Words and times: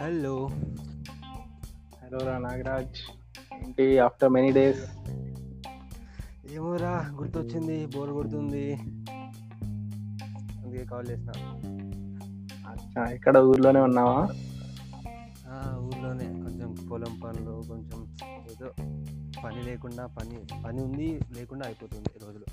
Hello 0.00 0.32
రా 2.26 2.34
నాగరాజ్ 2.38 2.98
ఏంటి 3.54 3.98
after 3.98 4.30
many 4.34 4.50
days 4.52 4.82
ఏమోరా 6.54 6.92
గుర్తొచ్చింది 7.14 7.86
బోర్ 7.86 8.10
కొడుతుంది. 8.10 8.72
అందుకే 10.60 10.84
కాల్ 10.84 11.08
చేసిన. 11.10 11.30
అచ్చా 12.70 13.04
ఇక్కడ 13.14 13.38
ఊర్లోనే 13.38 13.80
ఉన్నావా? 13.80 14.20
ఊర్లోనే. 15.78 16.28
కొంచెం 16.44 16.70
పొలం 16.90 17.20
పనులు 17.24 17.56
కొంచెం 17.68 17.98
ఏదో 18.52 18.70
పని 19.44 19.62
లేకుండా 19.62 20.06
పని 20.06 20.38
పని 20.64 20.80
ఉంది 20.82 21.20
లేకుండా 21.34 21.66
అయిపోతుంది 21.66 22.12
రోజులు. 22.26 22.46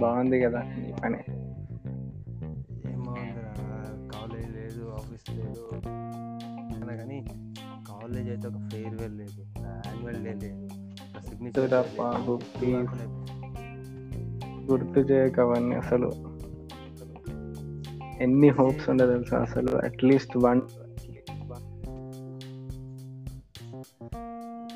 బాగుంది 0.00 0.40
కదా 0.40 0.62
నీ 0.62 0.92
పని. 1.04 1.22
కాలేజ్ 8.12 8.28
అయితే 8.28 8.48
ఒక 8.48 8.68
ఫేర్వెల్ 8.72 9.18
లేదు. 9.18 9.40
యాన్యువల్ 9.40 10.24
డే 10.24 10.46
లేదు. 10.46 10.68
సిగ్నేచర్. 11.28 13.08
గుర్తు 14.70 15.00
చేయక 15.00 15.40
అవన్నీ 15.40 15.76
అసలు. 15.76 16.12
ఎన్ని 18.20 18.48
హోప్స్ 18.48 18.90
ఉండే 18.90 19.06
తెలుసా 19.06 19.38
అసలు? 19.38 19.76
అట్లీస్ట్ 19.76 20.36
వన్ 20.36 20.60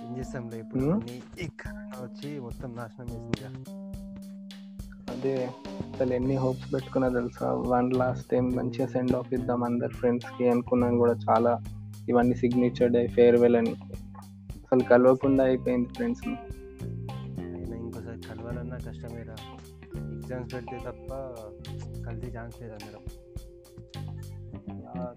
ఏం 0.07 0.19
చేస్తాంలే 0.19 0.59
ఇప్పుడు? 0.59 0.83
Hmm? 0.83 0.93
అన్ని 0.93 1.45
ఈ 1.45 1.47
కరోనా 1.47 2.03
వచ్చి 2.03 2.41
మొత్తం 2.41 2.77
నాశనం 2.77 3.07
చేసిందిగా 3.07 3.49
అదే 5.11 5.51
అసలు 5.95 6.15
ఎన్ని 6.15 6.37
హోప్స్ 6.37 6.75
పెట్టుకున్నా 6.75 7.09
తెలుసా? 7.09 7.53
వన్ 7.53 7.93
లాస్ట్ 7.93 8.29
టైం 8.29 8.53
మంచిగా 8.57 8.87
సెండ్ 8.87 9.13
ఆఫ్ 9.13 9.35
ఇద్దాం 9.35 9.65
అందరు 9.65 9.89
ఫ్రెండ్స్కి 9.89 10.49
అనుకున్నాను 10.49 10.99
కూడా 10.99 11.13
చాలా. 11.13 11.61
ఇవన్నీ 12.09 12.35
సిగ్నేచర్ 12.35 12.93
డే 12.93 13.07
ఫేర్వెల్ 13.07 13.57
అని. 13.57 13.71
అసలు 13.71 14.83
కలవకుండా 14.83 15.45
అయిపోయింది 15.45 15.89
ఫ్రెండ్స్ 15.89 16.29
ఇంకోసారి 17.75 18.21
కలవాలన్నా 18.21 18.77
కష్టమేరా 18.77 19.37
ఎగ్జామ్స్ 20.01 20.55
పెడితే 20.55 20.77
తప్ప 20.77 21.15
కలిసి 22.07 22.39
ఛాన్స్ 22.39 22.63
లేదు 22.63 22.73
అందరం. 22.73 23.03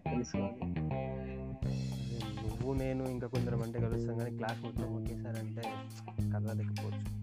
తెలుసు 0.09 0.37
నువ్వు 2.41 2.73
నేను 2.73 3.03
ఇంకా 3.03 3.27
కొందరం 3.27 3.61
అంటే 3.61 3.79
కలుస్తాం 3.79 4.17
కానీ 4.17 4.35
క్లాస్ 4.37 4.65
మొత్తం 4.65 4.95
ఒకేసారి 4.95 5.39
అంటే 5.39 5.61
కలవలేకపోవచ్చు. 6.33 7.19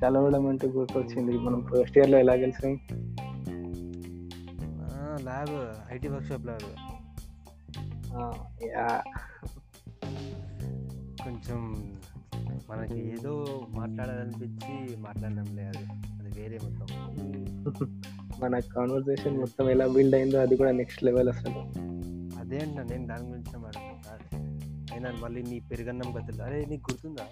కలవడం 0.00 0.46
అంటే 0.46 0.66
గుర్తొచ్చింది. 0.68 1.38
మనం 1.38 1.60
ఫస్ట్ 1.62 1.98
ఇయర్లో 1.98 2.18
ఎలా 2.18 2.36
కలిసాం 2.36 2.72
lab 5.22 5.94
IT 5.94 6.08
workshop 6.08 6.46
lab 6.46 6.87
yeah. 8.66 9.02
కొంచెం 11.24 11.90
మనకి 12.70 13.08
ఏదో 13.08 13.66
మాట్లాడాలనిపించి 13.70 14.96
మాట్లాడడంలే 14.96 15.62
అది. 15.64 15.84
అది 16.06 16.40
వేరే 16.40 16.58
మొత్తం. 16.64 16.86
మన 18.40 18.58
కాన్వర్సేషన్ 18.58 19.38
మొత్తం 19.38 19.70
ఎలా 19.70 19.86
బిల్డ్ 19.86 20.14
అయిందో 20.16 20.38
అది 20.38 20.56
కూడా 20.56 20.70
నెక్స్ట్ 20.70 21.04
లెవెల్ 21.04 21.28
అసలు. 21.28 21.58
అదే 22.38 22.58
అంట 22.58 22.90
నేను 22.90 23.06
దాని 23.06 23.28
గురించి 23.28 23.58
మాట్లాడుతున్నా. 23.58 24.38
అయినా 24.92 25.12
మళ్ళీ 25.22 25.42
నీ 25.42 25.60
పెరుగన్నం 25.60 26.12
కథలు. 26.12 26.42
అరే 26.42 26.66
నీకు 26.68 26.92
గుర్తుందా? 26.92 27.26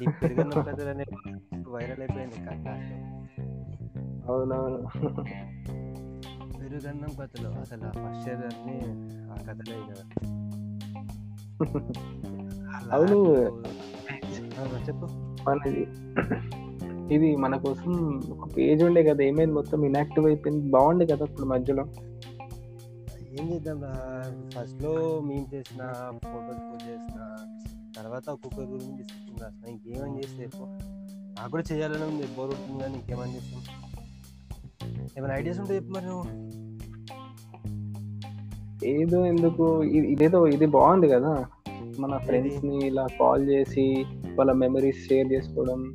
నీ 0.00 0.06
పెరుగన్నం 0.22 0.62
కథలు 0.62 0.88
అనే 0.88 1.04
వైరల్ 1.68 2.00
అయిపోయింది 2.00 2.34
క్లాస్లో 2.34 2.66
అవునవును. 4.32 4.88
పెరుగన్నం 6.70 7.12
కథలు 7.18 7.50
అసలు 7.60 7.84
ఆ 7.86 7.92
ఫస్ట్ 7.96 8.26
ఇయర్ 8.28 8.42
అన్ని 8.48 8.74
ఆ 9.26 9.36
కథలే 9.46 9.76
కదా 9.82 10.04
అవును. 12.96 13.18
చెప్పు. 14.86 15.06
మనది 15.46 15.72
ఇది 17.14 17.28
మన 17.42 17.54
కోసం 17.64 17.92
ఒక 18.34 18.46
పేజ్ 18.54 18.82
ఉండే 18.86 19.02
కదా 19.06 19.22
ఏమైంది 19.24 19.54
మొత్తం 19.54 19.84
ఇన్యాక్టివ్ 19.86 20.26
అయిపోయింది 20.26 20.64
బాగుండే 20.70 21.04
కదా 21.10 21.24
ఇప్పుడు 21.24 21.46
మధ్యలో? 21.46 21.84
ఏం 23.32 23.46
చేద్దాం 23.50 23.78
ఫస్ట్లో 24.54 24.92
మేము 25.26 25.46
చేసిన 25.52 25.82
ఫోటోస్ 26.24 26.62
పోస్ట్ 26.62 26.86
చేసిన 26.88 27.18
తర్వాత 27.96 28.26
ఒక్కొక్కరి 28.30 28.66
గురించి 28.66 28.92
డిస్కషన్ 29.00 29.40
రాసిన 29.42 29.64
ఇంకేమని 29.74 30.16
చేస్తే 30.20 30.44
నాకు 31.36 31.50
కూడా 31.50 31.64
చేయాలని 31.70 32.06
ఉంది 32.06 32.26
బోర్ 32.36 32.52
ఉంటుంది 32.56 32.80
కానీ 32.82 32.96
ఇంకేమని 33.00 33.34
చేస్తాం? 33.36 33.62
ఏమైనా 35.16 35.34
ఐడియాస్ 35.34 35.60
ఉంటే 35.60 35.74
చెప్పు 35.76 35.92
మరి 35.92 36.06
నువ్వు. 36.06 36.24
ఏదో 38.84 39.26
ఎందుకు? 39.26 39.82
ఇదేదో 39.84 40.46
ఇది 40.46 40.66
బాగుంది 40.66 41.08
కదా. 41.08 41.46
మన 41.98 42.16
ఫ్రెండ్స్ని 42.16 42.86
ఇలా 42.86 43.06
కాల్ 43.20 43.48
చేసి 43.48 44.04
వాళ్ళ 44.38 44.52
మెమరీస్ 44.52 45.08
షేర్ 45.08 45.32
చేసుకోవడం 45.32 45.94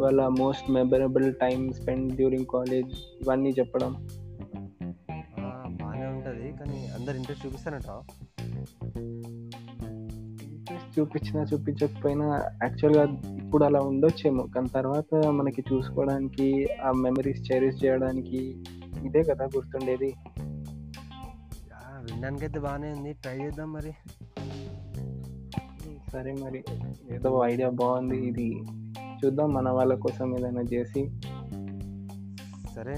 వాళ్ళ 0.00 0.28
most 0.28 0.70
memorable 0.70 1.34
time 1.34 1.72
spend 1.72 2.16
during 2.16 2.46
college 2.46 2.88
ఇవన్నీ 3.22 3.50
చెప్పడం. 3.50 4.08
బాగానే 5.66 6.06
ఉంటుంది. 6.06 6.52
కానీ 6.58 6.88
అందరు 6.98 7.16
ఇంట్రెస్ట్ 7.16 7.46
చూపిస్తారంట? 7.46 8.00
ఇంట్రెస్ట్ 10.42 11.00
చూపించినా 11.00 11.42
చూపించకపోయినా 11.42 12.26
యాక్చువల్గా 12.62 13.02
ఇప్పుడు 13.36 13.64
అలా 13.64 13.80
ఉండొచ్చేమో. 13.80 14.46
కానీ 14.54 14.68
తర్వాత 14.68 15.14
మనకి 15.14 15.64
చూసుకోవడానికి 15.72 16.68
ఆ 16.84 16.92
మెమరీస్ 16.92 17.52
చెరిష్ 17.52 17.84
చేయడానికి 17.84 18.64
ఇదే 19.06 19.22
కదా 19.22 19.44
గుర్తుండేది. 19.44 20.14
వినడానికి 22.14 22.44
అయితే 22.44 22.60
బాగానే 22.60 22.92
ఉంది. 22.92 23.12
ట్రై 23.12 23.38
చేద్దాం 23.38 23.72
మరి. 23.72 23.92
సరే 26.12 26.32
మరి. 26.32 26.64
ఏదో 27.10 27.42
ఐడియా 27.44 27.70
బాగుంది. 27.70 28.16
ఇది 28.16 28.62
చూద్దాం 29.24 29.52
మన 29.52 29.68
వాళ్ళ 29.68 29.94
కోసం 29.94 30.38
ఏదైనా 30.38 30.60
చేసి. 30.60 31.20
సరే 32.74 32.94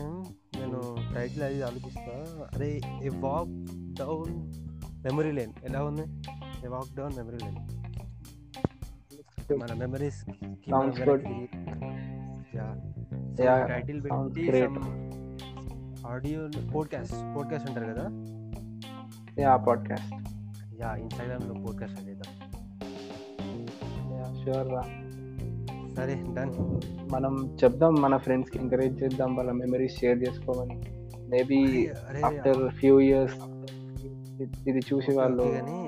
నేను 0.60 0.96
టైటిల్ 1.14 1.42
అది 1.42 1.62
ఆలోచిస్తా. 1.62 2.24
అరే 2.54 2.80
a 3.02 3.08
walk 3.08 3.66
down 3.98 4.52
memory 5.04 5.32
lane 5.32 5.52
ఎలా 5.64 5.84
ఉంది? 5.84 6.02
A 6.64 6.68
walk 6.68 6.96
down 6.96 7.12
memory 7.16 7.38
lane 7.44 7.56
మన 9.52 9.74
మెమరీస్ 9.74 10.24
టైటిల్ 13.68 14.04
పెట్టి. 14.04 14.50
ఆడియో 16.06 16.48
పోడ్కాస్ట్ 16.74 17.36
పోడ్కాస్ట్ 17.36 17.68
ఉంటారు 17.68 17.92
కదా? 17.92 18.08
యా 19.38 19.52
పాడ్కాస్ట్ 19.58 20.12
యా 20.80 20.90
ఇన్స్టాగ్రామ్లో 20.96 21.54
పోడ్కాస్ట్ 21.62 22.00
చేద్దాం 22.00 22.32
యా 24.14 24.26
షూర్ 24.40 24.68
రా. 24.72 24.82
సరే 25.94 26.14
డన్ 26.36 26.52
మనం 27.12 27.32
చెప్దాం 27.60 27.94
మన 28.00 28.16
ఫ్రెండ్స్కి 28.16 28.58
ఎంకరేజ్ 28.58 29.02
చేద్దాం 29.02 29.30
వాళ్ళ 29.36 29.52
మెమరీస్ 29.52 29.98
షేర్ 29.98 30.18
చేసుకోమని. 30.18 30.76
మేబీ 31.28 31.58
ఆఫ్టర్ 32.24 32.62
ఫ్యూ 32.78 32.94
ఇయర్స్ 33.00 33.36
ఇది 34.68 34.80
చూసి 34.88 35.12
వాళ్ళు 35.12 35.44
కానీ 35.56 35.78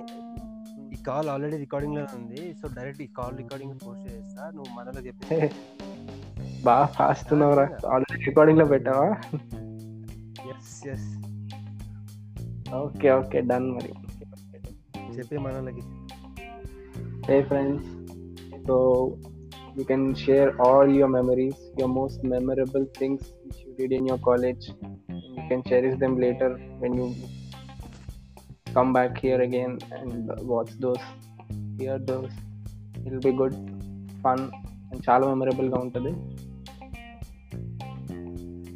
ఈ 0.92 0.98
కాల్ 1.04 1.28
ఆల్రెడీ 1.28 1.56
రికార్డింగ్లో 1.56 2.02
ఉంది 2.16 2.40
సో 2.60 2.68
డైరెక్ట్ 2.74 3.02
ఈ 3.02 3.10
కాల్ 3.16 3.36
రికార్డింగ్ 3.36 3.74
పోస్ట్ 3.84 4.06
చేస్తా 4.10 4.42
నువ్వు 4.50 4.72
మనలో 4.78 5.00
చెప్పి 5.00 5.38
బాగా 6.66 6.84
ఫాస్ట్ 6.96 7.30
ఉన్నావురా. 7.32 7.64
ఆల్రెడీ 7.88 8.24
రికార్డింగ్లో 8.24 8.66
పెట్టావా? 8.66 9.06
Yes 10.50 10.74
yes 10.86 11.08
okay 12.80 13.08
okay 13.20 13.40
done 13.50 13.68
మరి 13.76 13.92
చెప్పి 15.18 15.38
మనలకి 15.46 15.84
Hey 17.26 17.40
friends, 17.48 17.82
so 18.66 18.76
you 19.76 19.84
can 19.90 20.02
share 20.22 20.48
all 20.62 20.86
your 20.90 21.08
memories, 21.08 21.58
your 21.80 21.88
most 21.90 22.18
memorable 22.24 22.86
things 22.98 23.20
which 23.42 23.58
you 23.64 23.72
did 23.80 23.92
in 23.98 24.06
your 24.10 24.18
college. 24.18 24.64
And 25.08 25.36
you 25.36 25.44
can 25.50 25.60
cherish 25.68 25.94
them 26.00 26.14
later 26.24 26.48
when 26.80 26.94
you 27.00 27.06
come 28.66 28.90
back 28.92 29.12
here 29.24 29.40
again 29.40 29.72
and 29.98 30.10
watch 30.52 30.72
those, 30.84 31.04
hear 31.80 31.96
those. 32.10 32.32
It'll 33.04 33.24
be 33.28 33.34
good, 33.42 33.54
fun, 34.24 34.40
and 34.90 35.00
చాలా 35.08 35.28
memorable 35.32 35.70
గా 35.74 35.80
ఉంటుంది 35.86 36.12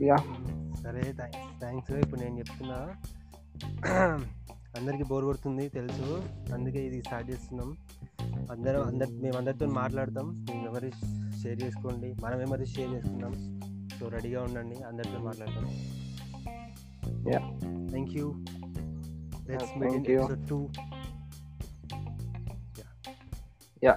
yeah 0.09 0.21
సరే 0.85 1.05
thanks 1.21 1.53
thanks 1.63 1.93
ఇప్పుడు 2.05 2.21
నేను 2.25 2.37
చెప్తున్నా 2.43 2.79
అందరికీ 4.79 5.05
bore 5.11 5.25
కొడుతుంది 5.25 5.65
తెలుసు. 5.69 6.09
అందుకే 6.55 6.81
ఇది 6.87 6.99
స్టార్ట్ 7.07 7.29
చేస్తున్నాం. 7.31 7.71
అందరం 8.55 8.83
అందరి 8.91 9.13
మేము 9.23 9.37
అందరితో 9.41 9.67
మాట్లాడతాం. 9.81 10.27
మీ 10.49 10.57
మెమరీస్ 10.65 11.03
షేర్ 11.43 11.59
చేసుకోండి. 11.63 12.09
మన 12.25 12.33
మెమరీస్ 12.43 12.75
షేర్ 12.77 12.91
చేసుకుందాం. 12.95 13.35
సో 13.99 14.09
రెడీగా 14.09 14.43
ఉండండి. 14.43 14.77
అందరితో 14.91 15.19
మాట్లాడతాం. 15.29 15.67
Thank 17.93 18.13
you 18.19 18.27
let's 19.49 19.75
meet 19.79 19.95
in. 19.95 20.05
Episode 20.05 20.47
2 20.53 20.61
yeah 23.85 23.95